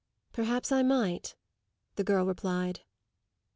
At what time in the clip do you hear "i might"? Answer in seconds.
0.71-1.35